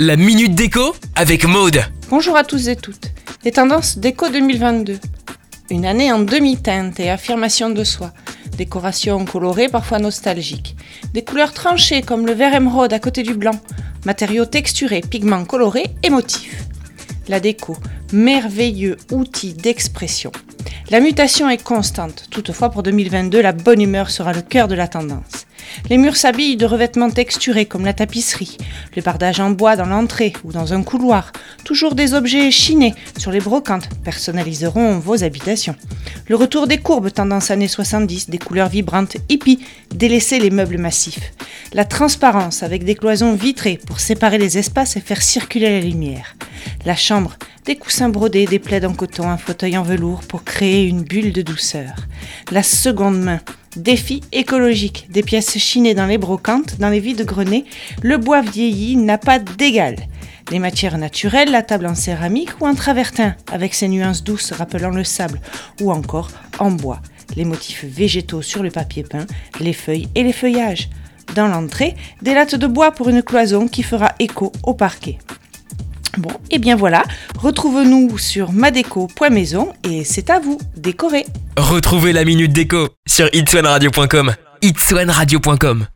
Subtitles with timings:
[0.00, 1.82] La minute déco avec Maude.
[2.08, 3.10] Bonjour à tous et toutes.
[3.44, 4.98] Les tendances déco 2022.
[5.68, 8.14] Une année en demi-teinte et affirmation de soi.
[8.56, 10.76] Décoration colorée, parfois nostalgique.
[11.12, 13.60] Des couleurs tranchées comme le vert émeraude à côté du blanc.
[14.06, 16.64] Matériaux texturés, pigments colorés et motifs.
[17.28, 17.76] La déco,
[18.14, 20.32] merveilleux outil d'expression.
[20.88, 22.28] La mutation est constante.
[22.30, 25.45] Toutefois, pour 2022, la bonne humeur sera le cœur de la tendance.
[25.88, 28.58] Les murs s'habillent de revêtements texturés comme la tapisserie,
[28.96, 31.30] le bardage en bois dans l'entrée ou dans un couloir,
[31.62, 35.76] toujours des objets chinés sur les brocantes personnaliseront vos habitations.
[36.26, 41.32] Le retour des courbes tendance années 70, des couleurs vibrantes hippies, délaisser les meubles massifs.
[41.72, 46.34] La transparence avec des cloisons vitrées pour séparer les espaces et faire circuler la lumière.
[46.84, 50.86] La chambre, des coussins brodés, des plaids en coton, un fauteuil en velours pour créer
[50.86, 51.94] une bulle de douceur.
[52.50, 53.40] La seconde main,
[53.76, 55.06] Défi écologique.
[55.10, 57.66] Des pièces chinées dans les brocantes, dans les vides-greniers,
[58.02, 59.96] le bois vieilli n'a pas d'égal.
[60.50, 64.90] Les matières naturelles, la table en céramique ou en travertin, avec ses nuances douces rappelant
[64.90, 65.40] le sable,
[65.82, 67.00] ou encore en bois.
[67.36, 69.26] Les motifs végétaux sur le papier peint,
[69.60, 70.88] les feuilles et les feuillages.
[71.34, 75.18] Dans l'entrée, des lattes de bois pour une cloison qui fera écho au parquet.
[76.16, 77.04] Bon, et bien voilà,
[77.38, 81.26] retrouve-nous sur madeco.maison et c'est à vous, décorer.
[81.56, 84.34] Retrouvez la minute déco sur itswanradio.com.
[84.62, 85.84] itswanradio.com